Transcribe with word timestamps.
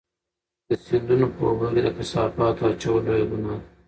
د 0.67 0.69
سیندونو 0.85 1.27
په 1.35 1.41
اوبو 1.49 1.67
کې 1.73 1.81
د 1.83 1.87
کثافاتو 1.97 2.63
اچول 2.71 3.01
لویه 3.05 3.25
ګناه 3.31 3.57
ده. 3.59 3.63